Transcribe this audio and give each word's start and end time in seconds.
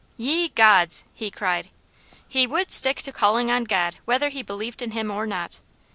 "Ye 0.17 0.47
Gods!" 0.49 1.05
he 1.13 1.29
cried. 1.29 1.69
He 2.27 2.47
would 2.47 2.71
stick 2.71 3.03
to 3.03 3.11
calling 3.11 3.51
on 3.51 3.65
God, 3.65 3.97
whether 4.05 4.29
he 4.29 4.41
believed 4.41 4.81
in 4.81 4.93
Him 4.97 5.11
or 5.11 5.27
not. 5.27 5.59